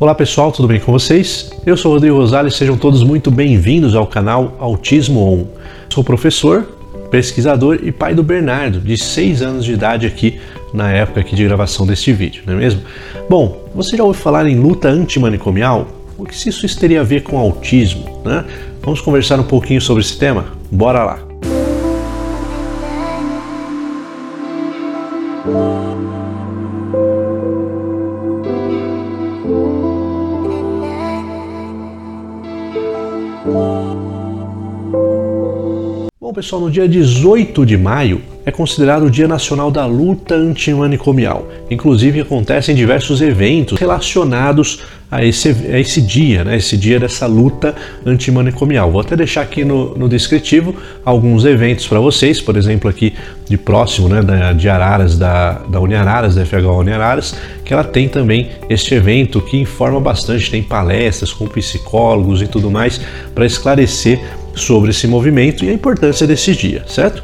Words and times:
Olá 0.00 0.14
pessoal, 0.14 0.52
tudo 0.52 0.68
bem 0.68 0.78
com 0.78 0.92
vocês? 0.92 1.50
Eu 1.66 1.76
sou 1.76 1.92
Rodrigo 1.92 2.14
Rosales 2.14 2.54
sejam 2.54 2.76
todos 2.76 3.02
muito 3.02 3.32
bem-vindos 3.32 3.96
ao 3.96 4.06
canal 4.06 4.56
Autismo 4.60 5.18
On. 5.18 5.44
Sou 5.92 6.04
professor, 6.04 6.68
pesquisador 7.10 7.80
e 7.82 7.90
pai 7.90 8.14
do 8.14 8.22
Bernardo, 8.22 8.78
de 8.78 8.96
6 8.96 9.42
anos 9.42 9.64
de 9.64 9.72
idade 9.72 10.06
aqui 10.06 10.38
na 10.72 10.92
época 10.92 11.18
aqui 11.18 11.34
de 11.34 11.42
gravação 11.42 11.84
deste 11.84 12.12
vídeo, 12.12 12.44
não 12.46 12.54
é 12.54 12.56
mesmo? 12.56 12.80
Bom, 13.28 13.60
você 13.74 13.96
já 13.96 14.04
ouviu 14.04 14.22
falar 14.22 14.46
em 14.46 14.60
luta 14.60 14.88
antimanicomial? 14.88 15.88
O 16.16 16.24
que 16.24 16.48
isso 16.48 16.78
teria 16.78 17.00
a 17.00 17.04
ver 17.04 17.24
com 17.24 17.36
autismo? 17.36 18.22
Né? 18.24 18.44
Vamos 18.80 19.00
conversar 19.00 19.40
um 19.40 19.44
pouquinho 19.44 19.80
sobre 19.80 20.04
esse 20.04 20.16
tema? 20.16 20.44
Bora 20.70 21.02
lá! 21.02 21.27
Pessoal, 36.38 36.62
no 36.62 36.70
dia 36.70 36.88
18 36.88 37.66
de 37.66 37.76
maio 37.76 38.22
é 38.46 38.50
considerado 38.52 39.06
o 39.06 39.10
Dia 39.10 39.26
Nacional 39.26 39.72
da 39.72 39.84
Luta 39.86 40.36
Antimanicomial. 40.36 41.48
Inclusive, 41.68 42.20
acontecem 42.20 42.76
diversos 42.76 43.20
eventos 43.20 43.76
relacionados 43.76 44.82
a 45.10 45.24
esse, 45.24 45.48
a 45.48 45.80
esse 45.80 46.00
dia, 46.00 46.44
né? 46.44 46.56
esse 46.56 46.76
dia 46.76 47.00
dessa 47.00 47.26
luta 47.26 47.74
antimanicomial. 48.06 48.90
Vou 48.90 49.00
até 49.00 49.16
deixar 49.16 49.40
aqui 49.42 49.64
no, 49.64 49.98
no 49.98 50.08
descritivo 50.08 50.76
alguns 51.04 51.44
eventos 51.44 51.88
para 51.88 51.98
vocês, 51.98 52.40
por 52.40 52.56
exemplo, 52.56 52.88
aqui 52.88 53.14
de 53.48 53.58
próximo, 53.58 54.08
né, 54.08 54.22
da, 54.22 54.52
de 54.52 54.68
Araras, 54.68 55.18
da, 55.18 55.54
da 55.68 55.80
Uniararas, 55.80 56.36
da 56.36 56.44
FH 56.44 56.66
Uniararas, 56.78 57.34
que 57.64 57.72
ela 57.72 57.84
tem 57.84 58.08
também 58.08 58.50
este 58.70 58.94
evento 58.94 59.40
que 59.40 59.58
informa 59.58 60.00
bastante, 60.00 60.50
tem 60.50 60.62
palestras 60.62 61.32
com 61.32 61.46
psicólogos 61.48 62.42
e 62.42 62.46
tudo 62.46 62.70
mais 62.70 63.00
para 63.34 63.44
esclarecer 63.44 64.20
sobre 64.58 64.90
esse 64.90 65.06
movimento 65.06 65.64
e 65.64 65.68
a 65.68 65.72
importância 65.72 66.26
desse 66.26 66.54
dia, 66.54 66.84
certo? 66.86 67.22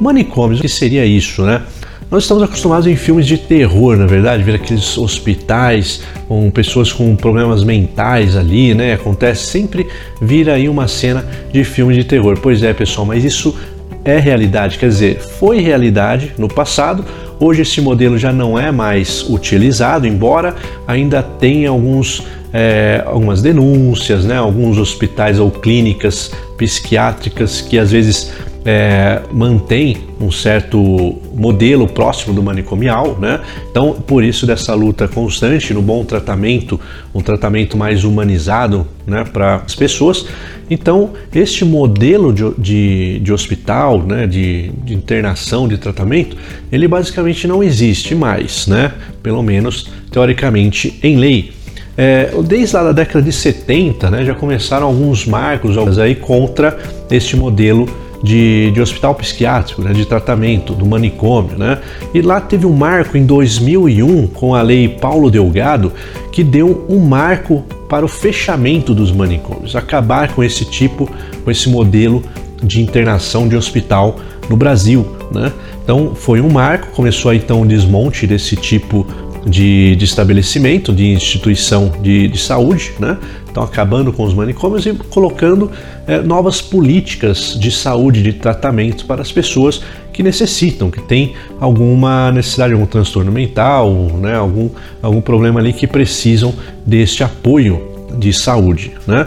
Manicômios, 0.00 0.60
o 0.60 0.62
que 0.62 0.68
seria 0.68 1.04
isso, 1.04 1.42
né? 1.42 1.62
Nós 2.08 2.22
estamos 2.22 2.42
acostumados 2.44 2.86
em 2.86 2.94
filmes 2.94 3.26
de 3.26 3.36
terror, 3.36 3.96
na 3.96 4.06
verdade, 4.06 4.42
ver 4.44 4.54
aqueles 4.54 4.96
hospitais 4.96 6.02
com 6.28 6.48
pessoas 6.52 6.92
com 6.92 7.16
problemas 7.16 7.64
mentais 7.64 8.36
ali, 8.36 8.74
né? 8.74 8.92
Acontece 8.92 9.46
sempre 9.46 9.88
vira 10.22 10.54
aí 10.54 10.68
uma 10.68 10.86
cena 10.86 11.26
de 11.52 11.64
filme 11.64 11.94
de 11.94 12.04
terror. 12.04 12.38
Pois 12.40 12.62
é, 12.62 12.72
pessoal, 12.72 13.04
mas 13.04 13.24
isso 13.24 13.56
é 14.04 14.18
realidade, 14.20 14.78
quer 14.78 14.88
dizer, 14.88 15.18
foi 15.18 15.58
realidade 15.58 16.32
no 16.38 16.46
passado. 16.46 17.04
Hoje 17.40 17.62
esse 17.62 17.80
modelo 17.80 18.16
já 18.16 18.32
não 18.32 18.56
é 18.56 18.70
mais 18.70 19.28
utilizado, 19.28 20.06
embora 20.06 20.54
ainda 20.86 21.24
tenha 21.24 21.70
alguns 21.70 22.22
é, 22.58 23.02
algumas 23.04 23.42
denúncias, 23.42 24.24
né? 24.24 24.34
alguns 24.38 24.78
hospitais 24.78 25.38
ou 25.38 25.50
clínicas 25.50 26.32
psiquiátricas 26.56 27.60
que 27.60 27.78
às 27.78 27.90
vezes 27.90 28.32
é, 28.64 29.20
mantém 29.30 29.98
um 30.18 30.32
certo 30.32 31.20
modelo 31.34 31.86
próximo 31.86 32.32
do 32.32 32.42
manicomial, 32.42 33.18
né? 33.20 33.40
Então, 33.70 33.92
por 33.92 34.24
isso 34.24 34.46
dessa 34.46 34.74
luta 34.74 35.06
constante 35.06 35.74
no 35.74 35.82
bom 35.82 36.02
tratamento, 36.02 36.80
um 37.14 37.20
tratamento 37.20 37.76
mais 37.76 38.04
humanizado, 38.04 38.86
né, 39.06 39.22
para 39.30 39.56
as 39.56 39.74
pessoas. 39.74 40.26
Então, 40.70 41.12
este 41.32 41.64
modelo 41.64 42.32
de, 42.32 42.50
de, 42.58 43.18
de 43.20 43.32
hospital, 43.32 44.02
né, 44.02 44.26
de, 44.26 44.70
de, 44.82 44.94
internação, 44.94 45.68
de 45.68 45.76
tratamento, 45.76 46.36
ele 46.72 46.88
basicamente 46.88 47.46
não 47.46 47.62
existe 47.62 48.14
mais, 48.14 48.66
né? 48.66 48.92
Pelo 49.22 49.42
menos 49.42 49.90
teoricamente 50.10 50.98
em 51.02 51.16
lei. 51.16 51.55
É, 51.96 52.30
desde 52.44 52.76
lá 52.76 52.84
da 52.84 52.92
década 52.92 53.22
de 53.22 53.32
70, 53.32 54.10
né, 54.10 54.24
já 54.24 54.34
começaram 54.34 54.86
alguns 54.86 55.24
marcos 55.24 55.98
aí 55.98 56.14
contra 56.14 56.76
este 57.10 57.36
modelo 57.36 57.88
de, 58.22 58.70
de 58.72 58.80
hospital 58.80 59.14
psiquiátrico, 59.14 59.82
né, 59.82 59.92
de 59.92 60.04
tratamento, 60.04 60.74
do 60.74 60.84
manicômio. 60.84 61.56
Né? 61.56 61.78
E 62.12 62.20
lá 62.20 62.40
teve 62.40 62.66
um 62.66 62.72
marco 62.72 63.16
em 63.16 63.24
2001 63.24 64.26
com 64.28 64.54
a 64.54 64.62
lei 64.62 64.88
Paulo 64.88 65.30
Delgado 65.30 65.92
que 66.32 66.42
deu 66.44 66.84
um 66.88 66.98
marco 66.98 67.64
para 67.88 68.04
o 68.04 68.08
fechamento 68.08 68.92
dos 68.92 69.12
manicômios, 69.12 69.76
acabar 69.76 70.32
com 70.32 70.42
esse 70.42 70.64
tipo, 70.64 71.08
com 71.44 71.50
esse 71.50 71.68
modelo 71.68 72.22
de 72.62 72.80
internação 72.82 73.48
de 73.48 73.56
hospital 73.56 74.16
no 74.48 74.56
Brasil. 74.56 75.06
Né? 75.30 75.52
Então 75.82 76.14
foi 76.14 76.40
um 76.40 76.50
marco, 76.50 76.88
começou 76.88 77.32
então 77.32 77.62
o 77.62 77.66
desmonte 77.66 78.26
desse 78.26 78.56
tipo 78.56 79.06
de, 79.46 79.94
de 79.94 80.04
estabelecimento, 80.04 80.92
de 80.92 81.06
instituição 81.06 81.92
de, 82.02 82.26
de 82.28 82.38
saúde, 82.38 82.92
né? 82.98 83.16
Estão 83.46 83.62
acabando 83.62 84.12
com 84.12 84.24
os 84.24 84.34
manicômios 84.34 84.84
e 84.84 84.92
colocando 84.92 85.70
é, 86.06 86.20
novas 86.20 86.60
políticas 86.60 87.56
de 87.58 87.70
saúde, 87.70 88.22
de 88.22 88.34
tratamento 88.34 89.06
para 89.06 89.22
as 89.22 89.32
pessoas 89.32 89.80
que 90.12 90.22
necessitam, 90.22 90.90
que 90.90 91.00
têm 91.00 91.34
alguma 91.58 92.30
necessidade, 92.32 92.74
algum 92.74 92.86
transtorno 92.86 93.32
mental, 93.32 93.90
né? 94.20 94.34
algum, 94.34 94.68
algum 95.00 95.20
problema 95.20 95.60
ali 95.60 95.72
que 95.72 95.86
precisam 95.86 96.52
deste 96.84 97.22
apoio 97.22 97.80
de 98.18 98.32
saúde, 98.32 98.92
né? 99.06 99.26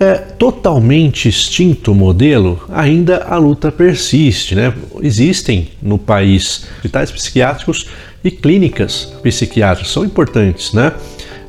É, 0.00 0.14
totalmente 0.14 1.28
extinto 1.28 1.92
o 1.92 1.94
modelo, 1.94 2.58
ainda 2.70 3.18
a 3.24 3.36
luta 3.36 3.70
persiste. 3.70 4.54
Né? 4.54 4.72
Existem 5.02 5.68
no 5.82 5.98
país 5.98 6.66
hospitais 6.78 7.10
psiquiátricos 7.10 7.86
e 8.22 8.30
clínicas 8.30 9.12
psiquiátricas, 9.22 9.90
são 9.92 10.04
importantes, 10.04 10.72
né? 10.72 10.92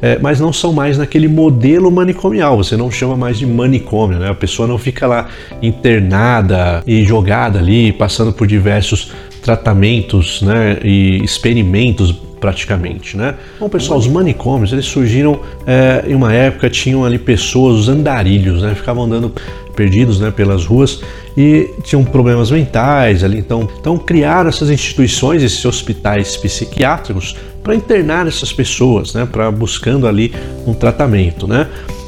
É, 0.02 0.18
mas 0.18 0.40
não 0.40 0.52
são 0.52 0.74
mais 0.74 0.98
naquele 0.98 1.28
modelo 1.28 1.92
manicomial, 1.92 2.58
você 2.58 2.76
não 2.76 2.90
chama 2.90 3.16
mais 3.16 3.38
de 3.38 3.46
manicômio, 3.46 4.18
né? 4.18 4.30
A 4.30 4.34
pessoa 4.34 4.68
não 4.68 4.80
fica 4.80 5.06
lá 5.06 5.30
internada 5.62 6.82
e 6.88 7.06
jogada 7.06 7.60
ali, 7.60 7.94
passando 7.94 8.34
por 8.34 8.48
diversos 8.48 9.12
tratamentos 9.44 10.42
né, 10.42 10.80
e 10.84 11.24
experimentos 11.24 12.12
praticamente, 12.40 13.16
né? 13.16 13.36
Bom, 13.60 13.70
pessoal, 13.70 14.00
os 14.00 14.08
manicômios 14.08 14.74
eles 14.74 14.86
surgiram 14.86 15.40
é, 15.68 16.04
em 16.08 16.16
uma 16.16 16.34
época 16.34 16.68
tinham 16.70 17.06
ali 17.06 17.20
pessoas, 17.20 17.82
os 17.82 17.90
andarilhos, 17.90 18.64
né? 18.64 18.74
Ficavam 18.74 19.04
andando 19.04 19.32
perdidos, 19.76 20.20
né, 20.20 20.32
pelas 20.32 20.66
ruas 20.66 21.02
e 21.36 21.70
tinham 21.84 22.04
problemas 22.04 22.52
mentais 22.52 23.24
ali, 23.24 23.40
então, 23.40 23.68
então 23.80 23.98
criaram 23.98 24.50
essas 24.50 24.70
instituições, 24.70 25.42
esses 25.44 25.64
hospitais 25.64 26.36
psiquiátricos 26.38 27.36
para 27.64 27.76
internar 27.76 28.28
essas 28.28 28.52
pessoas, 28.52 29.14
né, 29.14 29.28
para 29.30 29.50
buscando 29.52 30.08
ali 30.08 30.34
um 30.66 30.74
tratamento, 30.74 31.48
né? 31.48 31.68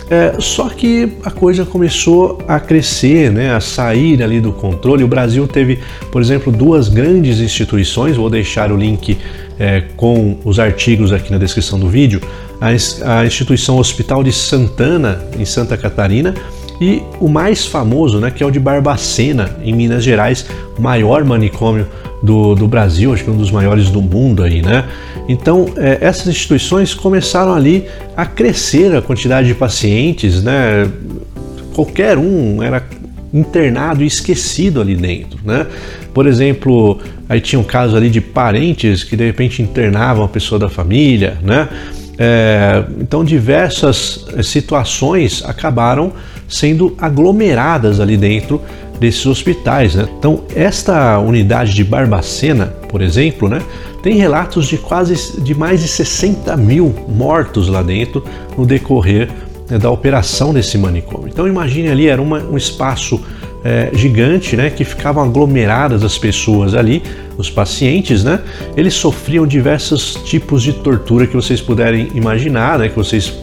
É, 0.09 0.35
só 0.39 0.69
que 0.69 1.13
a 1.23 1.31
coisa 1.31 1.66
começou 1.66 2.38
a 2.47 2.59
crescer, 2.59 3.31
né, 3.31 3.56
a 3.56 3.59
sair 3.59 4.22
ali 4.22 4.39
do 4.41 4.51
controle. 4.51 5.03
O 5.03 5.07
Brasil 5.07 5.47
teve, 5.47 5.79
por 6.11 6.22
exemplo, 6.22 6.51
duas 6.51 6.90
grandes 6.90 7.40
instituições. 7.40 8.17
Vou 8.17 8.29
deixar 8.29 8.72
o 8.72 8.78
link 8.78 9.17
é, 9.57 9.81
com 9.95 10.38
os 10.44 10.59
artigos 10.59 11.11
aqui 11.11 11.31
na 11.31 11.38
descrição 11.38 11.79
do 11.79 11.88
vídeo. 11.88 12.22
A, 12.59 13.19
a 13.19 13.25
instituição 13.25 13.78
Hospital 13.78 14.23
de 14.23 14.31
Santana, 14.31 15.23
em 15.40 15.45
Santa 15.45 15.78
Catarina, 15.78 16.35
e 16.84 17.02
o 17.18 17.30
mais 17.30 17.66
famoso, 17.66 18.20
né, 18.20 18.30
que 18.30 18.44
é 18.44 18.46
o 18.46 18.52
de 18.52 18.60
Barbacena, 18.60 19.56
em 19.64 19.74
Minas 19.74 20.04
Gerais, 20.04 20.46
maior 20.78 21.24
manicômio 21.24 21.88
do, 22.22 22.56
do 22.56 22.68
Brasil, 22.68 23.14
acho 23.14 23.24
que 23.24 23.30
um 23.30 23.38
dos 23.38 23.52
maiores 23.52 23.90
do 23.90 24.02
mundo 24.02 24.44
aí, 24.44 24.62
né? 24.62 24.84
Então, 25.30 25.72
é, 25.78 26.00
essas 26.02 26.28
instituições 26.28 26.94
começaram 26.94 27.54
ali 27.54 27.86
a 28.18 28.26
crescer 28.26 28.94
a 28.94 29.02
quantidade 29.02 29.48
de 29.48 29.56
pacientes, 29.56 30.44
né? 30.44 30.90
Qualquer 31.74 32.18
um 32.18 32.62
era 32.62 32.84
internado 33.34 34.04
e 34.04 34.06
esquecido 34.06 34.82
ali 34.82 34.98
dentro, 34.98 35.40
né? 35.46 35.66
Por 36.14 36.28
exemplo, 36.28 37.00
aí 37.30 37.40
tinha 37.40 37.60
um 37.60 37.64
caso 37.64 37.96
ali 37.96 38.10
de 38.10 38.20
parentes 38.20 39.06
que 39.06 39.16
de 39.16 39.26
repente 39.26 39.62
internavam 39.62 40.26
a 40.26 40.28
pessoa 40.28 40.60
da 40.60 40.68
família, 40.68 41.38
né? 41.42 41.70
É, 42.18 42.84
então 43.00 43.24
diversas 43.24 44.26
é, 44.36 44.44
situações 44.44 45.44
acabaram 45.46 46.14
sendo 46.53 46.94
aglomeradas 46.97 48.00
ali 48.00 48.16
dentro 48.16 48.61
desses 49.00 49.26
hospitais. 49.26 49.96
Né? 49.96 50.08
Então, 50.17 50.44
esta 50.55 51.20
unidade 51.20 51.73
de 51.73 51.84
Barbacena, 51.84 52.67
por 52.88 53.02
exemplo, 53.02 53.50
né, 53.50 53.61
tem 54.02 54.16
relatos 54.16 54.67
de 54.67 54.78
quase 54.78 55.41
de 55.41 55.55
mais 55.55 55.82
de 55.82 55.88
60 55.88 56.55
mil 56.58 56.94
mortos 57.08 57.67
lá 57.67 57.82
dentro 57.82 58.23
no 58.58 58.66
decorrer 58.66 59.29
né, 59.70 59.78
da 59.78 59.90
operação 59.90 60.53
desse 60.53 60.78
manicômio. 60.78 61.28
Então, 61.28 61.47
imagine 61.47 61.90
ali, 61.90 62.08
era 62.08 62.22
uma, 62.22 62.40
um 62.40 62.55
espaço 62.55 63.20
é, 63.64 63.90
gigante, 63.94 64.55
né, 64.55 64.70
que 64.70 64.84
ficavam 64.84 65.23
aglomeradas 65.23 66.03
as 66.03 66.17
pessoas 66.17 66.76
ali, 66.76 67.02
os 67.38 67.50
pacientes, 67.50 68.23
né, 68.23 68.40
eles 68.78 68.94
sofriam 68.94 69.47
diversos 69.47 70.16
tipos 70.26 70.61
de 70.61 70.73
tortura 70.73 71.26
que 71.26 71.35
vocês 71.35 71.61
puderem 71.61 72.09
imaginar, 72.14 72.78
né, 72.78 72.90
que 72.90 72.96
vocês 72.96 73.34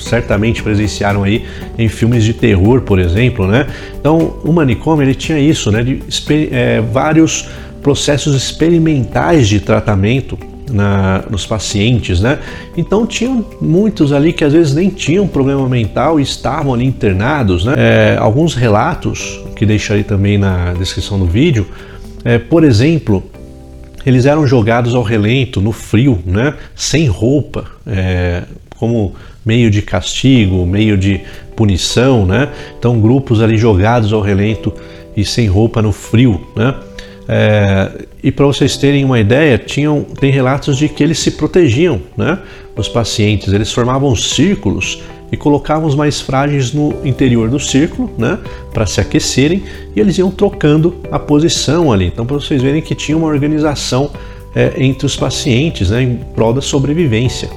certamente 0.00 0.62
presenciaram 0.62 1.22
aí 1.22 1.44
em 1.78 1.88
filmes 1.88 2.24
de 2.24 2.32
terror, 2.34 2.82
por 2.82 2.98
exemplo, 2.98 3.46
né? 3.46 3.66
Então, 3.98 4.38
o 4.44 4.52
manicômio 4.52 5.04
ele 5.04 5.14
tinha 5.14 5.38
isso, 5.38 5.70
né? 5.70 5.82
De 5.82 6.02
é, 6.50 6.80
vários 6.80 7.48
processos 7.82 8.34
experimentais 8.34 9.48
de 9.48 9.60
tratamento 9.60 10.38
na, 10.70 11.24
nos 11.28 11.46
pacientes, 11.46 12.20
né? 12.20 12.38
Então 12.76 13.06
tinham 13.06 13.44
muitos 13.60 14.12
ali 14.12 14.32
que 14.32 14.44
às 14.44 14.52
vezes 14.52 14.74
nem 14.74 14.88
tinham 14.88 15.26
problema 15.26 15.68
mental 15.68 16.18
e 16.18 16.22
estavam 16.22 16.74
ali 16.74 16.84
internados, 16.84 17.64
né? 17.64 17.74
É, 17.76 18.16
alguns 18.18 18.54
relatos 18.54 19.40
que 19.56 19.66
deixarei 19.66 20.04
também 20.04 20.38
na 20.38 20.72
descrição 20.74 21.18
do 21.18 21.26
vídeo, 21.26 21.66
é, 22.24 22.38
por 22.38 22.64
exemplo, 22.64 23.22
eles 24.04 24.26
eram 24.26 24.46
jogados 24.46 24.94
ao 24.94 25.02
relento, 25.02 25.60
no 25.60 25.72
frio, 25.72 26.18
né? 26.24 26.54
Sem 26.74 27.06
roupa, 27.06 27.64
é, 27.86 28.44
como 28.76 29.14
meio 29.44 29.70
de 29.70 29.82
castigo, 29.82 30.64
meio 30.66 30.96
de 30.96 31.20
punição, 31.56 32.26
né? 32.26 32.48
Então 32.78 33.00
grupos 33.00 33.40
ali 33.40 33.56
jogados 33.56 34.12
ao 34.12 34.20
relento 34.20 34.72
e 35.16 35.24
sem 35.24 35.46
roupa 35.46 35.82
no 35.82 35.92
frio, 35.92 36.40
né? 36.56 36.74
É, 37.32 38.06
e 38.24 38.32
para 38.32 38.44
vocês 38.44 38.76
terem 38.76 39.04
uma 39.04 39.20
ideia, 39.20 39.56
tinham, 39.56 40.02
tem 40.02 40.32
relatos 40.32 40.76
de 40.76 40.88
que 40.88 41.00
eles 41.00 41.18
se 41.20 41.32
protegiam, 41.32 42.00
né? 42.16 42.38
Os 42.76 42.88
pacientes, 42.88 43.52
eles 43.52 43.72
formavam 43.72 44.16
círculos 44.16 45.00
e 45.30 45.36
colocavam 45.36 45.86
os 45.86 45.94
mais 45.94 46.20
frágeis 46.20 46.72
no 46.72 46.94
interior 47.04 47.48
do 47.48 47.60
círculo, 47.60 48.10
né? 48.18 48.38
Para 48.72 48.84
se 48.84 49.00
aquecerem 49.00 49.62
e 49.94 50.00
eles 50.00 50.18
iam 50.18 50.30
trocando 50.30 50.96
a 51.10 51.18
posição 51.18 51.92
ali. 51.92 52.06
Então, 52.06 52.26
para 52.26 52.36
vocês 52.36 52.62
verem 52.62 52.82
que 52.82 52.94
tinha 52.94 53.16
uma 53.16 53.28
organização 53.28 54.10
é, 54.54 54.72
entre 54.78 55.06
os 55.06 55.14
pacientes, 55.14 55.90
né? 55.90 56.02
Em 56.02 56.16
prol 56.34 56.52
da 56.52 56.60
sobrevivência. 56.60 57.48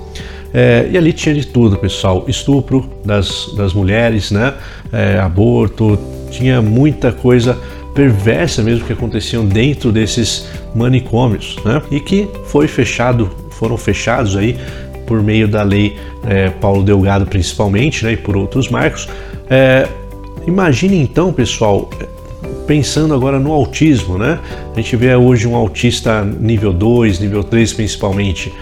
É, 0.53 0.87
e 0.91 0.97
ali 0.97 1.11
tinha 1.11 1.33
de 1.33 1.47
tudo, 1.47 1.77
pessoal: 1.77 2.25
estupro 2.27 2.89
das, 3.03 3.51
das 3.55 3.73
mulheres, 3.73 4.31
né? 4.31 4.53
É, 4.91 5.19
aborto, 5.19 5.97
tinha 6.29 6.61
muita 6.61 7.11
coisa 7.11 7.57
perversa 7.93 8.63
mesmo 8.63 8.85
que 8.85 8.93
aconteciam 8.93 9.45
dentro 9.45 9.91
desses 9.91 10.47
manicômios, 10.75 11.57
né? 11.63 11.81
E 11.91 11.99
que 11.99 12.27
foi 12.45 12.67
fechado, 12.67 13.29
foram 13.51 13.77
fechados 13.77 14.35
aí 14.35 14.57
por 15.05 15.21
meio 15.21 15.47
da 15.47 15.63
lei 15.63 15.97
é, 16.25 16.49
Paulo 16.49 16.83
Delgado 16.83 17.25
principalmente, 17.25 18.05
né? 18.05 18.13
E 18.13 18.17
por 18.17 18.35
outros 18.37 18.69
marcos. 18.69 19.07
É, 19.49 19.87
imagine 20.47 20.97
então, 21.01 21.33
pessoal, 21.33 21.89
pensando 22.65 23.13
agora 23.13 23.39
no 23.39 23.51
autismo, 23.51 24.17
né? 24.17 24.39
A 24.73 24.75
gente 24.79 24.95
vê 24.95 25.15
hoje 25.15 25.47
um 25.47 25.55
autista 25.55 26.23
nível 26.23 26.73
2, 26.73 27.19
nível 27.19 27.43
3 27.43 27.73
principalmente. 27.73 28.53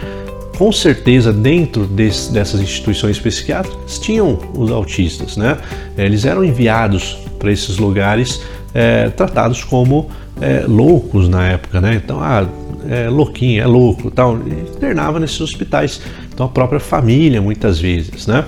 Com 0.57 0.71
certeza, 0.71 1.33
dentro 1.33 1.86
desse, 1.86 2.31
dessas 2.31 2.62
instituições 2.62 3.19
psiquiátricas, 3.19 3.98
tinham 3.98 4.38
os 4.56 4.71
autistas, 4.71 5.36
né? 5.38 5.57
Eles 5.98 6.25
eram 6.25 6.44
enviados 6.44 7.18
para 7.39 7.51
esses 7.51 7.77
lugares 7.77 8.42
é, 8.74 9.09
tratados 9.09 9.63
como 9.63 10.09
é, 10.39 10.65
loucos 10.68 11.27
na 11.27 11.48
época, 11.48 11.81
né? 11.81 11.95
Então, 11.95 12.19
ah, 12.21 12.48
é 12.89 13.09
louquinho, 13.09 13.62
é 13.62 13.65
louco, 13.65 14.09
tal. 14.12 14.38
E 14.38 14.75
internava 14.75 15.19
nesses 15.19 15.39
hospitais. 15.42 16.01
Então, 16.33 16.45
a 16.45 16.50
própria 16.50 16.80
família, 16.80 17.42
muitas 17.42 17.80
vezes, 17.80 18.27
né? 18.27 18.45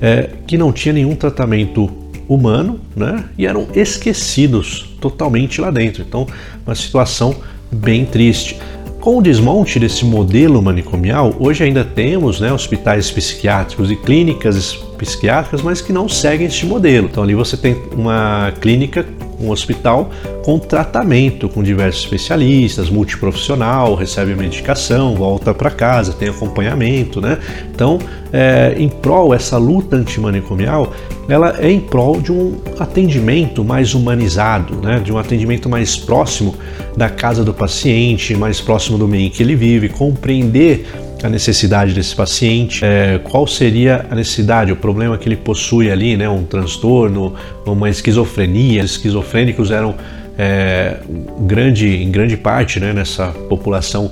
É, 0.00 0.30
que 0.46 0.58
não 0.58 0.72
tinha 0.72 0.92
nenhum 0.92 1.14
tratamento 1.14 1.88
humano, 2.28 2.80
né? 2.94 3.24
E 3.36 3.46
eram 3.46 3.66
esquecidos 3.74 4.94
totalmente 5.00 5.60
lá 5.60 5.70
dentro. 5.70 6.02
Então, 6.02 6.26
uma 6.66 6.74
situação 6.74 7.34
bem 7.70 8.04
triste. 8.04 8.58
Com 9.02 9.18
o 9.18 9.20
desmonte 9.20 9.80
desse 9.80 10.04
modelo 10.04 10.62
manicomial, 10.62 11.34
hoje 11.40 11.64
ainda 11.64 11.84
temos 11.84 12.38
né, 12.38 12.52
hospitais 12.52 13.10
psiquiátricos 13.10 13.90
e 13.90 13.96
clínicas 13.96 14.78
psiquiátricas, 15.02 15.62
mas 15.62 15.80
que 15.80 15.92
não 15.92 16.08
seguem 16.08 16.46
este 16.46 16.66
modelo. 16.66 17.08
Então 17.10 17.22
ali 17.22 17.34
você 17.34 17.56
tem 17.56 17.76
uma 17.96 18.52
clínica 18.60 19.06
um 19.42 19.50
hospital 19.50 20.10
com 20.44 20.58
tratamento 20.58 21.48
com 21.48 21.62
diversos 21.62 22.04
especialistas, 22.04 22.88
multiprofissional, 22.88 23.94
recebe 23.94 24.34
medicação, 24.34 25.14
volta 25.14 25.52
para 25.52 25.70
casa, 25.70 26.12
tem 26.12 26.28
acompanhamento, 26.28 27.20
né? 27.20 27.38
Então, 27.74 27.98
é, 28.32 28.74
em 28.76 28.88
prol 28.88 29.34
essa 29.34 29.58
luta 29.58 29.96
antimanicomial, 29.96 30.92
ela 31.28 31.56
é 31.60 31.70
em 31.70 31.80
prol 31.80 32.20
de 32.20 32.32
um 32.32 32.56
atendimento 32.78 33.64
mais 33.64 33.94
humanizado, 33.94 34.76
né? 34.76 35.00
De 35.00 35.12
um 35.12 35.18
atendimento 35.18 35.68
mais 35.68 35.96
próximo 35.96 36.54
da 36.96 37.08
casa 37.08 37.44
do 37.44 37.52
paciente, 37.52 38.34
mais 38.34 38.60
próximo 38.60 38.98
do 38.98 39.08
meio 39.08 39.26
em 39.26 39.30
que 39.30 39.42
ele 39.42 39.54
vive, 39.54 39.88
compreender 39.88 40.86
a 41.22 41.28
necessidade 41.28 41.92
desse 41.94 42.14
paciente, 42.14 42.84
é, 42.84 43.18
qual 43.22 43.46
seria 43.46 44.06
a 44.10 44.14
necessidade, 44.14 44.72
o 44.72 44.76
problema 44.76 45.16
que 45.16 45.28
ele 45.28 45.36
possui 45.36 45.90
ali, 45.90 46.16
né, 46.16 46.28
um 46.28 46.44
transtorno, 46.44 47.34
uma 47.64 47.88
esquizofrenia. 47.88 48.82
Os 48.84 48.92
esquizofrênicos 48.92 49.70
eram 49.70 49.94
é, 50.36 50.96
grande, 51.40 51.88
em 52.02 52.10
grande 52.10 52.36
parte 52.36 52.80
né, 52.80 52.92
nessa 52.92 53.28
população 53.48 54.10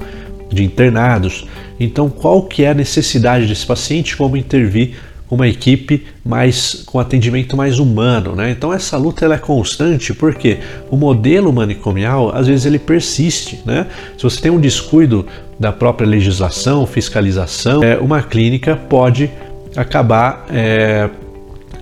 de 0.50 0.64
internados. 0.64 1.46
Então, 1.78 2.08
qual 2.08 2.42
que 2.42 2.64
é 2.64 2.70
a 2.70 2.74
necessidade 2.74 3.46
desse 3.46 3.66
paciente, 3.66 4.16
como 4.16 4.36
intervir 4.36 4.94
uma 5.30 5.46
equipe 5.46 6.04
mais 6.24 6.82
com 6.84 6.98
atendimento 6.98 7.56
mais 7.56 7.78
humano, 7.78 8.34
né? 8.34 8.50
Então 8.50 8.72
essa 8.72 8.96
luta 8.96 9.24
ela 9.24 9.36
é 9.36 9.38
constante 9.38 10.12
porque 10.12 10.58
o 10.90 10.96
modelo 10.96 11.52
manicomial 11.52 12.34
às 12.34 12.46
vezes 12.46 12.66
ele 12.66 12.78
persiste, 12.78 13.60
né? 13.64 13.86
Se 14.16 14.24
você 14.24 14.40
tem 14.40 14.50
um 14.50 14.60
descuido 14.60 15.24
da 15.58 15.70
própria 15.70 16.06
legislação, 16.06 16.86
fiscalização, 16.86 17.82
é, 17.84 17.96
uma 17.98 18.22
clínica 18.22 18.74
pode 18.74 19.30
acabar 19.76 20.46
é, 20.50 21.08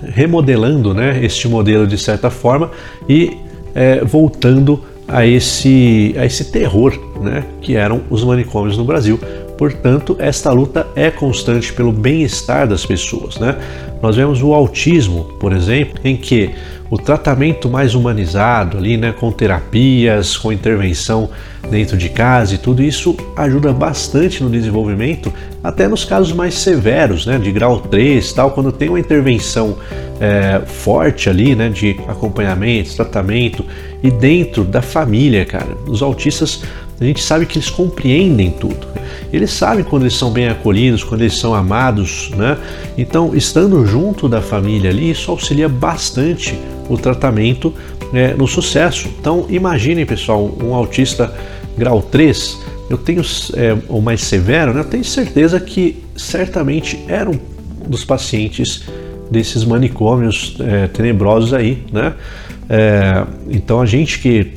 remodelando, 0.02 0.92
né? 0.92 1.24
Este 1.24 1.48
modelo 1.48 1.86
de 1.86 1.96
certa 1.96 2.30
forma 2.30 2.70
e 3.08 3.36
é, 3.74 4.04
voltando 4.04 4.82
a 5.08 5.26
esse, 5.26 6.14
a 6.18 6.26
esse 6.26 6.52
terror 6.52 6.92
né, 7.22 7.42
que 7.62 7.74
eram 7.74 8.02
os 8.10 8.22
manicômios 8.22 8.76
no 8.76 8.84
Brasil. 8.84 9.18
Portanto, 9.58 10.16
esta 10.20 10.52
luta 10.52 10.86
é 10.94 11.10
constante 11.10 11.72
pelo 11.72 11.92
bem-estar 11.92 12.68
das 12.68 12.86
pessoas. 12.86 13.38
Né? 13.38 13.56
Nós 14.00 14.14
vemos 14.14 14.40
o 14.40 14.54
autismo, 14.54 15.24
por 15.40 15.52
exemplo, 15.52 16.00
em 16.04 16.16
que 16.16 16.54
o 16.90 16.96
tratamento 16.96 17.68
mais 17.68 17.94
humanizado 17.94 18.78
ali, 18.78 18.96
né, 18.96 19.12
com 19.12 19.30
terapias, 19.30 20.36
com 20.36 20.50
intervenção 20.50 21.28
dentro 21.70 21.98
de 21.98 22.08
casa 22.08 22.54
e 22.54 22.58
tudo 22.58 22.82
isso 22.82 23.14
ajuda 23.36 23.72
bastante 23.72 24.42
no 24.42 24.48
desenvolvimento, 24.48 25.32
até 25.62 25.86
nos 25.86 26.04
casos 26.04 26.32
mais 26.32 26.54
severos, 26.54 27.26
né, 27.26 27.36
de 27.38 27.52
grau 27.52 27.80
3, 27.80 28.32
tal, 28.32 28.52
quando 28.52 28.72
tem 28.72 28.88
uma 28.88 28.98
intervenção 28.98 29.76
é, 30.18 30.62
forte 30.64 31.28
ali, 31.28 31.54
né, 31.54 31.68
de 31.68 31.96
acompanhamento, 32.08 32.94
tratamento 32.96 33.64
e 34.02 34.10
dentro 34.10 34.64
da 34.64 34.80
família, 34.80 35.44
cara. 35.44 35.76
Os 35.86 36.00
autistas, 36.00 36.62
a 37.00 37.04
gente 37.04 37.22
sabe 37.22 37.46
que 37.46 37.58
eles 37.58 37.70
compreendem 37.70 38.50
tudo. 38.50 38.86
Eles 39.32 39.50
sabem 39.50 39.84
quando 39.84 40.02
eles 40.02 40.16
são 40.16 40.30
bem 40.30 40.48
acolhidos, 40.48 41.04
quando 41.04 41.20
eles 41.20 41.36
são 41.36 41.54
amados, 41.54 42.30
né? 42.30 42.58
Então, 42.96 43.34
estando 43.34 43.86
junto 43.86 44.28
da 44.28 44.40
família 44.40 44.90
ali, 44.90 45.10
isso 45.10 45.30
auxilia 45.30 45.68
bastante 45.68 46.58
o 46.88 46.96
tratamento 46.96 47.72
é, 48.12 48.34
no 48.34 48.46
sucesso. 48.46 49.08
Então, 49.20 49.46
imaginem, 49.48 50.04
pessoal, 50.06 50.50
um 50.62 50.74
autista 50.74 51.32
grau 51.76 52.02
3, 52.02 52.58
eu 52.90 52.98
tenho, 52.98 53.22
é, 53.54 53.76
ou 53.88 54.00
mais 54.00 54.22
severo, 54.22 54.72
né? 54.72 54.80
eu 54.80 54.84
tenho 54.84 55.04
certeza 55.04 55.60
que 55.60 56.02
certamente 56.16 56.98
era 57.06 57.30
um 57.30 57.38
dos 57.86 58.04
pacientes 58.04 58.82
desses 59.30 59.64
manicômios 59.64 60.56
é, 60.60 60.88
tenebrosos 60.88 61.52
aí, 61.52 61.84
né? 61.92 62.14
É, 62.70 63.24
então 63.48 63.80
a 63.80 63.86
gente 63.86 64.18
que, 64.18 64.52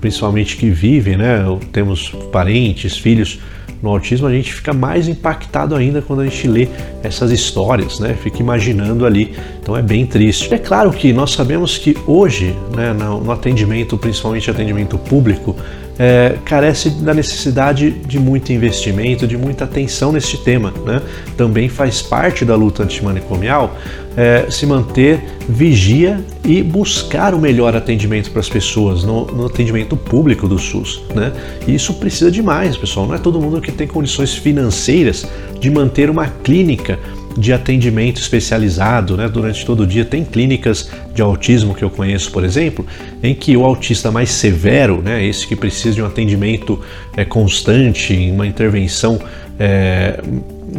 principalmente 0.00 0.56
que 0.56 0.70
vive, 0.70 1.16
né? 1.16 1.44
Temos 1.72 2.10
parentes, 2.30 2.96
filhos 2.96 3.38
no 3.82 3.90
autismo, 3.90 4.26
a 4.26 4.32
gente 4.32 4.52
fica 4.52 4.72
mais 4.72 5.06
impactado 5.06 5.74
ainda 5.74 6.00
quando 6.00 6.20
a 6.20 6.24
gente 6.24 6.48
lê 6.48 6.68
essas 7.02 7.30
histórias, 7.30 8.00
né? 8.00 8.16
Fica 8.22 8.40
imaginando 8.40 9.04
ali. 9.04 9.34
Então 9.60 9.76
é 9.76 9.82
bem 9.82 10.06
triste. 10.06 10.52
É 10.52 10.58
claro 10.58 10.90
que 10.90 11.12
nós 11.12 11.32
sabemos 11.32 11.76
que 11.76 11.96
hoje, 12.06 12.54
né, 12.74 12.92
no 12.92 13.30
atendimento, 13.30 13.98
principalmente 13.98 14.50
atendimento 14.50 14.96
público, 14.96 15.54
é, 15.98 16.36
carece 16.44 16.90
da 16.90 17.14
necessidade 17.14 17.90
de 17.90 18.18
muito 18.18 18.52
investimento, 18.52 19.26
de 19.26 19.36
muita 19.36 19.64
atenção 19.64 20.12
nesse 20.12 20.38
tema. 20.38 20.72
Né? 20.84 21.00
Também 21.36 21.68
faz 21.68 22.02
parte 22.02 22.44
da 22.44 22.54
luta 22.54 22.82
antimanicomial 22.82 23.76
é, 24.16 24.46
se 24.50 24.64
manter 24.66 25.20
vigia 25.48 26.24
e 26.44 26.62
buscar 26.62 27.34
o 27.34 27.38
melhor 27.38 27.76
atendimento 27.76 28.30
para 28.30 28.40
as 28.40 28.48
pessoas 28.48 29.04
no, 29.04 29.26
no, 29.26 29.46
atendimento 29.46 29.96
público 29.96 30.48
do 30.48 30.58
SUS. 30.58 31.02
Né? 31.14 31.32
E 31.66 31.74
isso 31.74 31.94
precisa 31.94 32.30
demais, 32.30 32.76
pessoal. 32.76 33.06
Não 33.06 33.14
é 33.14 33.18
todo 33.18 33.40
mundo 33.40 33.60
que 33.60 33.70
tem 33.70 33.86
condições 33.86 34.34
financeiras 34.34 35.26
de 35.60 35.70
manter 35.70 36.08
uma 36.08 36.28
clínica 36.28 36.98
de 37.36 37.52
atendimento 37.52 38.20
especializado 38.20 39.16
né, 39.16 39.28
durante 39.28 39.64
todo 39.64 39.82
o 39.82 39.86
dia. 39.86 40.04
Tem 40.04 40.24
clínicas 40.24 40.90
de 41.14 41.22
autismo 41.22 41.74
que 41.74 41.84
eu 41.84 41.90
conheço, 41.90 42.30
por 42.32 42.44
exemplo, 42.44 42.86
em 43.22 43.34
que 43.34 43.56
o 43.56 43.64
autista 43.64 44.10
mais 44.10 44.30
severo, 44.30 45.02
né, 45.02 45.24
esse 45.24 45.46
que 45.46 45.54
precisa 45.54 45.94
de 45.94 46.02
um 46.02 46.06
atendimento 46.06 46.80
é, 47.16 47.24
constante, 47.24 48.14
uma 48.30 48.46
intervenção 48.46 49.20
é, 49.58 50.20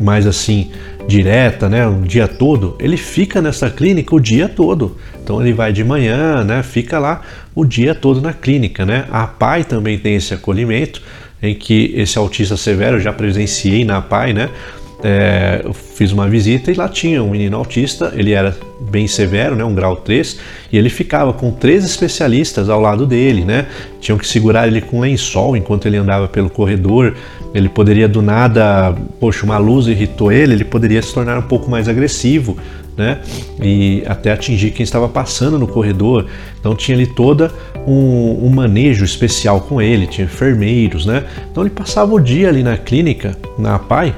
mais 0.02 0.26
assim 0.26 0.72
direta, 1.08 1.70
né, 1.70 1.88
o 1.88 2.02
dia 2.02 2.28
todo, 2.28 2.76
ele 2.80 2.98
fica 2.98 3.42
nessa 3.42 3.70
clínica 3.70 4.14
o 4.14 4.20
dia 4.20 4.50
todo. 4.50 4.98
Então 5.24 5.42
ele 5.42 5.54
vai 5.54 5.72
de 5.72 5.84
manhã, 5.84 6.44
né, 6.44 6.62
fica 6.64 7.00
lá 7.00 7.22
o 7.56 7.64
dia 7.64 7.96
todo 7.96 8.22
na 8.22 8.34
clínica, 8.34 8.86
né. 8.86 9.06
A 9.10 9.26
PAI 9.26 9.64
também 9.64 9.98
tem 9.98 10.16
esse 10.16 10.34
acolhimento 10.34 11.02
em 11.42 11.54
que 11.54 11.94
esse 11.96 12.18
autista 12.18 12.58
severo, 12.58 13.00
já 13.00 13.14
presenciei 13.14 13.86
na 13.86 14.02
PAI, 14.02 14.34
né? 14.34 14.50
É, 15.04 15.62
eu 15.64 15.74
fiz 15.74 16.12
uma 16.12 16.28
visita 16.28 16.72
e 16.72 16.74
lá 16.74 16.90
tinha 16.90 17.22
um 17.22 17.30
menino 17.30 17.56
autista, 17.56 18.12
ele 18.16 18.32
era 18.32 18.58
bem 18.80 19.08
severo, 19.08 19.56
né, 19.56 19.64
um 19.64 19.74
grau 19.74 19.96
3, 19.96 20.40
e 20.72 20.78
ele 20.78 20.90
ficava 20.90 21.32
com 21.34 21.52
três 21.52 21.86
especialistas 21.86 22.68
ao 22.70 22.82
lado 22.82 23.06
dele, 23.06 23.46
né? 23.46 23.68
Tinham 24.02 24.18
que 24.18 24.28
segurar 24.28 24.68
ele 24.68 24.82
com 24.82 25.00
lençol 25.00 25.56
enquanto 25.56 25.86
ele 25.86 25.98
andava 25.98 26.28
pelo 26.28 26.50
corredor. 26.50 27.16
Ele 27.54 27.70
poderia 27.70 28.08
do 28.08 28.22
nada, 28.22 28.96
poxa, 29.20 29.46
uma 29.46 29.58
luz 29.58 29.88
irritou 29.88 30.32
ele, 30.32 30.54
ele 30.54 30.66
poderia 30.66 31.02
se 31.02 31.14
tornar 31.14 31.38
um 31.38 31.44
pouco 31.44 31.70
mais 31.70 31.88
agressivo, 31.88 32.58
né? 32.98 33.20
E 33.62 34.04
até 34.08 34.32
atingir 34.32 34.72
quem 34.72 34.84
estava 34.84 35.08
passando 35.08 35.60
no 35.60 35.68
corredor. 35.68 36.26
Então 36.60 36.76
tinha 36.76 36.98
ali 36.98 37.06
toda 37.08 37.52
um, 37.86 38.46
um, 38.46 38.50
manejo 38.50 39.06
especial 39.06 39.62
com 39.62 39.82
ele, 39.82 40.08
tinha 40.08 40.26
enfermeiros, 40.26 41.06
né? 41.06 41.24
Então 41.52 41.64
ele 41.64 41.70
passava 41.70 42.14
o 42.14 42.20
dia 42.20 42.50
ali 42.50 42.64
na 42.64 42.78
clínica, 42.78 43.38
na 43.58 43.78
PAI, 43.78 44.16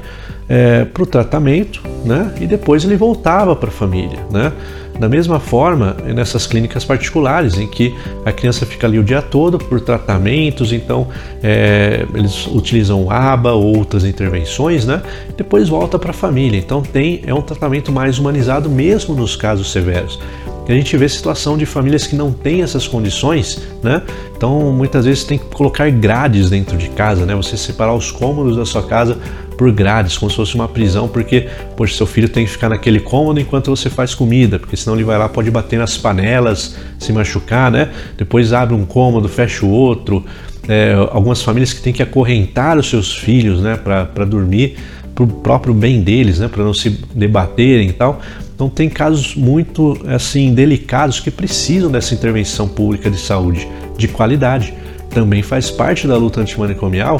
é, 0.50 0.84
para 0.84 1.03
o 1.03 1.06
tratamento, 1.06 1.82
né? 2.03 2.34
E 2.41 2.48
depois 2.48 2.84
ele 2.84 2.98
voltava 2.98 3.56
para 3.56 3.70
a 3.70 3.72
família, 3.72 4.20
né? 4.32 4.51
Da 5.00 5.08
mesma 5.08 5.39
forma, 5.39 5.96
nessas 6.13 6.46
clínicas 6.46 6.84
particulares, 6.84 7.58
em 7.58 7.68
que 7.68 7.96
a 8.25 8.34
criança 8.34 8.65
fica 8.65 8.86
ali 8.86 9.00
o 9.00 9.03
dia 9.03 9.22
todo 9.22 9.58
por 9.58 9.79
tratamentos, 9.79 10.74
então 10.74 11.08
é, 11.41 12.06
eles 12.13 12.46
utilizam 12.48 13.10
ABA 13.10 13.53
ou 13.53 13.77
outras 13.77 14.03
intervenções, 14.03 14.86
né? 14.86 15.01
Depois 15.38 15.70
volta 15.70 15.98
para 15.98 16.10
a 16.10 16.13
família. 16.13 16.58
Então 16.58 16.82
tem 16.82 17.22
é 17.25 17.34
um 17.34 17.41
tratamento 17.41 17.94
mais 17.94 18.20
humanizado 18.20 18.70
mesmo 18.70 19.15
nos 19.15 19.38
casos 19.38 19.72
severos. 19.72 20.20
a 20.68 20.74
gente 20.74 20.98
vê 20.98 21.08
situação 21.08 21.58
de 21.58 21.65
famílias 21.65 22.06
que 22.06 22.15
não 22.15 22.34
têm 22.34 22.62
essas 22.62 22.86
condições, 22.86 23.62
né? 23.82 24.01
Então 24.36 24.74
muitas 24.74 25.06
vezes 25.06 25.24
tem 25.24 25.38
que 25.38 25.46
colocar 25.46 25.89
grades 25.89 26.50
dentro 26.50 26.75
de 26.77 26.89
casa, 26.89 27.25
né? 27.25 27.34
Você 27.36 27.56
separar 27.56 27.94
os 27.94 28.12
cômodos 28.12 28.58
da 28.58 28.65
sua 28.65 28.84
casa 28.84 29.18
por 29.60 29.70
grades, 29.74 30.18
como 30.18 30.32
se 30.32 30.38
fosse 30.38 30.56
uma 30.56 30.70
prisão, 30.70 31.10
porque 31.10 31.50
poxa, 31.75 31.94
seu 31.94 32.08
filho 32.08 32.30
tem 32.30 32.46
que 32.46 32.51
ficar 32.51 32.70
naquele 32.70 33.01
cômodo 33.01 33.42
enquanto 33.42 33.70
você 33.70 33.89
faz 33.89 34.16
comida, 34.16 34.58
porque 34.58 34.78
senão 34.78 34.96
ele 34.96 35.04
vai 35.04 35.18
lá, 35.18 35.28
pode 35.28 35.51
bater 35.51 35.78
nas 35.78 35.98
panelas, 35.98 36.78
se 36.98 37.12
machucar, 37.12 37.70
né? 37.70 37.89
Depois 38.18 38.54
abre 38.54 38.74
um 38.74 38.86
cômodo, 38.86 39.28
fecha 39.28 39.66
o 39.66 39.70
outro. 39.70 40.25
É, 40.66 40.94
algumas 41.12 41.42
famílias 41.42 41.74
que 41.74 41.82
têm 41.82 41.92
que 41.92 42.01
acorrentar 42.01 42.78
os 42.78 42.89
seus 42.89 43.13
filhos, 43.13 43.62
né, 43.62 43.75
para 43.75 44.24
dormir, 44.24 44.78
para 45.13 45.25
o 45.25 45.28
próprio 45.28 45.74
bem 45.74 46.01
deles, 46.01 46.39
né, 46.39 46.48
para 46.48 46.63
não 46.63 46.74
se 46.74 46.92
debaterem 47.13 47.89
e 47.89 47.94
tal. 47.94 48.22
Então 48.56 48.70
tem 48.70 48.88
casos 48.88 49.36
muito 49.36 50.00
assim 50.08 50.54
delicados 50.54 51.20
que 51.20 51.30
precisam 51.30 51.92
dessa 51.92 52.13
intervenção 52.13 52.66
pública 52.66 53.12
de 53.12 53.18
saúde 53.18 53.68
de 53.98 54.08
qualidade. 54.08 54.74
Também 55.10 55.44
faz 55.44 55.70
parte 55.70 56.08
da 56.08 56.16
luta 56.16 56.39
antimanicomial 56.39 57.20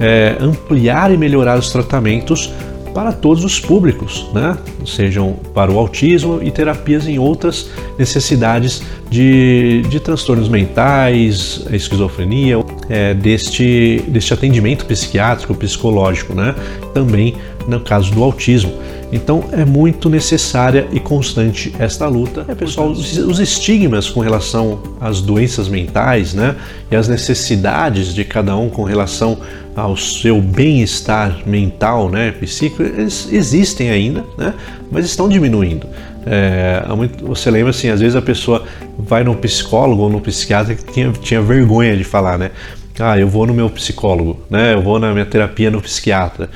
é, 0.00 0.36
ampliar 0.40 1.12
e 1.12 1.16
melhorar 1.16 1.58
os 1.58 1.70
tratamentos 1.70 2.52
para 2.94 3.12
todos 3.12 3.44
os 3.44 3.60
públicos, 3.60 4.26
né? 4.34 4.56
sejam 4.84 5.34
para 5.54 5.70
o 5.70 5.78
autismo 5.78 6.40
e 6.42 6.50
terapias 6.50 7.06
em 7.06 7.18
outras 7.18 7.70
necessidades 7.98 8.82
de, 9.08 9.82
de 9.88 10.00
transtornos 10.00 10.48
mentais, 10.48 11.64
esquizofrenia, 11.70 12.56
é, 12.88 13.14
deste, 13.14 14.02
deste 14.08 14.34
atendimento 14.34 14.84
psiquiátrico, 14.86 15.54
psicológico, 15.54 16.34
né? 16.34 16.54
também 16.92 17.36
no 17.66 17.80
caso 17.80 18.12
do 18.12 18.22
autismo. 18.22 18.72
Então 19.12 19.44
é 19.52 19.64
muito 19.64 20.08
necessária 20.08 20.86
e 20.92 21.00
constante 21.00 21.74
esta 21.78 22.06
luta. 22.06 22.44
É, 22.46 22.54
pessoal, 22.54 22.90
os, 22.90 23.18
os 23.18 23.40
estigmas 23.40 24.08
com 24.08 24.20
relação 24.20 24.80
às 25.00 25.20
doenças 25.20 25.68
mentais, 25.68 26.32
né, 26.32 26.54
e 26.90 26.96
as 26.96 27.08
necessidades 27.08 28.14
de 28.14 28.24
cada 28.24 28.56
um 28.56 28.68
com 28.68 28.84
relação 28.84 29.38
ao 29.74 29.96
seu 29.96 30.40
bem-estar 30.40 31.40
mental, 31.44 32.08
né, 32.08 32.30
psíquico, 32.32 32.82
eles 32.82 33.28
existem 33.32 33.90
ainda, 33.90 34.24
né, 34.38 34.54
mas 34.90 35.04
estão 35.04 35.28
diminuindo. 35.28 35.86
É, 36.26 36.84
você 37.22 37.50
lembra 37.50 37.70
assim, 37.70 37.88
às 37.88 38.00
vezes 38.00 38.14
a 38.14 38.22
pessoa 38.22 38.64
vai 38.98 39.24
no 39.24 39.34
psicólogo 39.34 40.02
ou 40.02 40.10
no 40.10 40.20
psiquiatra 40.20 40.74
que 40.74 40.92
tinha, 40.92 41.10
tinha 41.12 41.40
vergonha 41.40 41.96
de 41.96 42.04
falar, 42.04 42.38
né? 42.38 42.50
Ah, 42.98 43.18
eu 43.18 43.26
vou 43.26 43.46
no 43.46 43.54
meu 43.54 43.70
psicólogo, 43.70 44.38
né? 44.50 44.74
Eu 44.74 44.82
vou 44.82 44.98
na 44.98 45.12
minha 45.12 45.24
terapia 45.24 45.70
no 45.70 45.80
psiquiatra. 45.80 46.50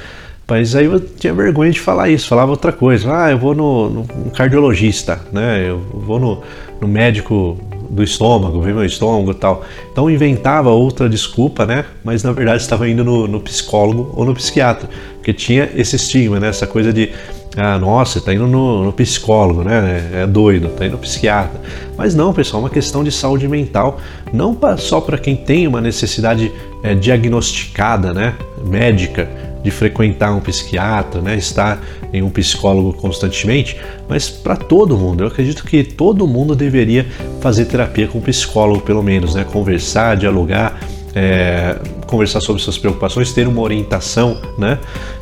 Mas 0.46 0.76
aí 0.76 0.84
eu 0.84 1.00
tinha 1.00 1.32
vergonha 1.32 1.70
de 1.70 1.80
falar 1.80 2.10
isso, 2.10 2.28
falava 2.28 2.50
outra 2.50 2.72
coisa. 2.72 3.24
Ah, 3.24 3.30
eu 3.30 3.38
vou 3.38 3.54
no, 3.54 3.88
no 3.90 4.30
cardiologista, 4.30 5.20
né? 5.32 5.68
Eu 5.68 5.78
vou 5.78 6.20
no, 6.20 6.42
no 6.80 6.86
médico 6.86 7.58
do 7.88 8.02
estômago, 8.02 8.60
ver 8.60 8.74
meu 8.74 8.84
estômago 8.84 9.30
e 9.30 9.34
tal. 9.34 9.64
Então 9.90 10.10
inventava 10.10 10.70
outra 10.70 11.08
desculpa, 11.08 11.64
né? 11.64 11.84
Mas 12.02 12.22
na 12.22 12.32
verdade 12.32 12.60
estava 12.60 12.88
indo 12.88 13.04
no, 13.04 13.26
no, 13.26 13.40
psicólogo 13.40 14.12
ou 14.14 14.24
no 14.24 14.34
psiquiatra, 14.34 14.88
porque 15.14 15.32
tinha 15.32 15.70
esse 15.74 15.96
estigma, 15.96 16.40
né? 16.40 16.48
Essa 16.48 16.66
coisa 16.66 16.92
de, 16.92 17.10
ah, 17.56 17.78
nossa, 17.78 18.20
tá 18.20 18.34
indo 18.34 18.46
no, 18.46 18.84
no 18.84 18.92
psicólogo, 18.92 19.62
né? 19.62 20.10
É 20.12 20.26
doido, 20.26 20.68
tá 20.70 20.86
indo 20.86 20.92
no 20.92 20.98
psiquiatra. 20.98 21.60
Mas 21.96 22.14
não, 22.14 22.32
pessoal, 22.32 22.62
é 22.62 22.64
uma 22.64 22.70
questão 22.70 23.04
de 23.04 23.12
saúde 23.12 23.46
mental, 23.46 24.00
não 24.32 24.56
só 24.76 25.00
para 25.00 25.16
quem 25.16 25.36
tem 25.36 25.66
uma 25.66 25.80
necessidade 25.80 26.52
é, 26.82 26.94
diagnosticada, 26.94 28.12
né? 28.12 28.34
Médica 28.64 29.28
de 29.64 29.70
frequentar 29.70 30.30
um 30.36 30.40
psiquiatra, 30.40 31.22
né, 31.22 31.36
estar 31.36 31.82
em 32.12 32.22
um 32.22 32.28
psicólogo 32.28 32.92
constantemente, 32.92 33.80
mas 34.06 34.28
para 34.28 34.56
todo 34.56 34.94
mundo. 34.94 35.24
Eu 35.24 35.28
acredito 35.28 35.64
que 35.64 35.82
todo 35.82 36.26
mundo 36.26 36.54
deveria 36.54 37.06
fazer 37.40 37.64
terapia 37.64 38.06
com 38.06 38.18
um 38.18 38.20
psicólogo, 38.20 38.82
pelo 38.82 39.02
menos, 39.02 39.34
né, 39.34 39.42
conversar, 39.42 40.18
dialogar, 40.18 40.78
é, 41.14 41.78
conversar 42.06 42.40
sobre 42.40 42.60
suas 42.62 42.78
preocupações, 42.78 43.32
ter 43.32 43.46
uma 43.46 43.62
orientação 43.62 44.40
né, 44.58 44.78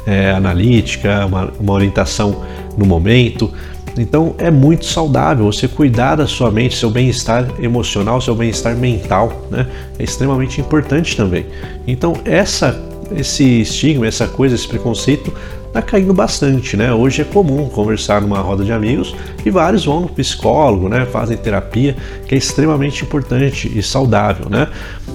é, 0.07 0.31
analítica, 0.31 1.27
uma, 1.27 1.53
uma 1.59 1.73
orientação 1.73 2.45
no 2.77 2.87
momento. 2.87 3.53
Então 3.99 4.35
é 4.39 4.51
muito 4.51 4.87
saudável 4.87 5.45
você 5.45 5.69
cuidar 5.69 6.17
da 6.17 6.27
sua 6.27 6.51
mente, 6.51 6.77
seu 6.77 6.91
bem-estar 6.91 7.47
emocional, 7.61 8.21
seu 8.21 8.35
bem-estar 8.35 8.75
mental, 8.75 9.47
né? 9.51 9.67
É 9.99 10.03
extremamente 10.03 10.61
importante 10.63 11.15
também. 11.15 11.45
Então 11.87 12.15
essa 12.25 12.81
esse 13.15 13.61
estigma, 13.61 14.07
essa 14.07 14.27
coisa, 14.27 14.55
esse 14.55 14.67
preconceito 14.67 15.33
está 15.73 15.81
caindo 15.81 16.13
bastante, 16.13 16.77
né? 16.77 16.93
Hoje 16.93 17.23
é 17.23 17.25
comum 17.25 17.67
conversar 17.67 18.21
numa 18.21 18.39
roda 18.41 18.63
de 18.63 18.71
amigos 18.71 19.17
e 19.43 19.49
vários 19.49 19.87
vão 19.87 20.03
no 20.03 20.09
psicólogo, 20.09 20.87
né? 20.87 21.07
Fazem 21.07 21.35
terapia, 21.35 21.97
que 22.29 22.35
é 22.35 22.39
extremamente 22.39 23.03
importante 23.03 23.73
e 23.75 23.83
saudável, 23.83 24.51
né? 24.51 24.69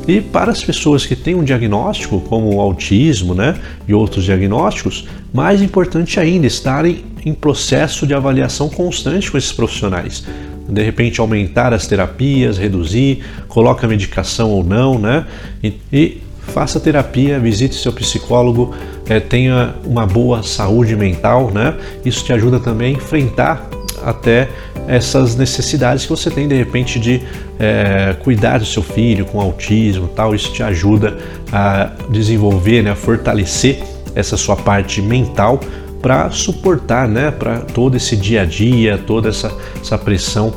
E 0.07 0.19
para 0.19 0.51
as 0.51 0.63
pessoas 0.63 1.05
que 1.05 1.15
têm 1.15 1.35
um 1.35 1.43
diagnóstico, 1.43 2.19
como 2.21 2.55
o 2.55 2.59
autismo, 2.59 3.35
né? 3.35 3.55
E 3.87 3.93
outros 3.93 4.25
diagnósticos, 4.25 5.05
mais 5.31 5.61
importante 5.61 6.19
ainda, 6.19 6.47
estarem 6.47 7.05
em 7.23 7.35
processo 7.35 8.07
de 8.07 8.15
avaliação 8.15 8.67
constante 8.67 9.29
com 9.31 9.37
esses 9.37 9.51
profissionais 9.51 10.23
de 10.69 10.83
repente 10.83 11.21
aumentar 11.21 11.73
as 11.73 11.87
terapias, 11.87 12.57
reduzir, 12.57 13.23
coloca 13.47 13.87
medicação 13.87 14.51
ou 14.51 14.65
não, 14.65 14.99
né? 14.99 15.25
E, 15.63 15.73
e 15.93 16.21
faça 16.47 16.79
terapia, 16.79 17.39
visite 17.39 17.75
seu 17.75 17.91
psicólogo, 17.91 18.73
é, 19.07 19.19
tenha 19.19 19.75
uma 19.85 20.05
boa 20.05 20.43
saúde 20.43 20.95
mental, 20.95 21.51
né? 21.51 21.75
Isso 22.03 22.23
te 22.23 22.33
ajuda 22.33 22.59
também 22.59 22.95
a 22.95 22.97
enfrentar 22.97 23.69
até 24.03 24.49
essas 24.87 25.35
necessidades 25.35 26.03
que 26.03 26.09
você 26.09 26.29
tem 26.31 26.47
de 26.47 26.55
repente 26.55 26.99
de 26.99 27.21
é, 27.59 28.15
cuidar 28.23 28.59
do 28.59 28.65
seu 28.65 28.81
filho 28.83 29.25
com 29.25 29.41
autismo, 29.41 30.07
tal. 30.07 30.33
Isso 30.33 30.51
te 30.53 30.63
ajuda 30.63 31.17
a 31.51 31.91
desenvolver, 32.09 32.83
né, 32.83 32.91
a 32.91 32.95
fortalecer 32.95 33.81
essa 34.15 34.37
sua 34.37 34.55
parte 34.55 35.01
mental 35.01 35.59
para 36.01 36.29
suportar, 36.31 37.07
né, 37.07 37.31
para 37.31 37.59
todo 37.59 37.97
esse 37.97 38.15
dia 38.15 38.43
a 38.43 38.45
dia, 38.45 38.97
toda 38.97 39.29
essa, 39.29 39.51
essa 39.81 39.97
pressão, 39.97 40.53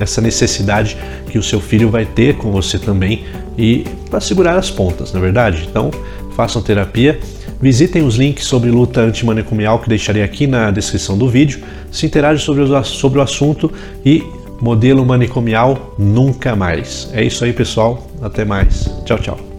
essa 0.00 0.20
necessidade 0.20 0.96
que 1.30 1.38
o 1.38 1.42
seu 1.42 1.60
filho 1.60 1.90
vai 1.90 2.04
ter 2.04 2.36
com 2.36 2.50
você 2.50 2.78
também 2.78 3.24
e 3.56 3.84
para 4.08 4.20
segurar 4.20 4.56
as 4.56 4.70
pontas, 4.70 5.12
na 5.12 5.18
é 5.18 5.22
verdade? 5.22 5.66
Então, 5.70 5.90
façam 6.34 6.62
terapia. 6.62 7.20
Visitem 7.60 8.02
os 8.02 8.16
links 8.16 8.46
sobre 8.46 8.70
luta 8.70 9.02
antimanicomial 9.02 9.78
que 9.78 9.88
deixarei 9.88 10.22
aqui 10.22 10.46
na 10.46 10.70
descrição 10.70 11.18
do 11.18 11.28
vídeo. 11.28 11.60
Se 11.92 12.06
interage 12.06 12.42
sobre 12.42 12.64
sobre 12.84 13.18
o 13.18 13.22
assunto 13.22 13.70
e 14.04 14.24
modelo 14.60 15.04
manicomial 15.04 15.94
nunca 15.98 16.56
mais. 16.56 17.10
É 17.12 17.22
isso 17.22 17.44
aí, 17.44 17.52
pessoal. 17.52 18.06
Até 18.22 18.44
mais. 18.44 18.90
Tchau, 19.04 19.18
tchau. 19.18 19.49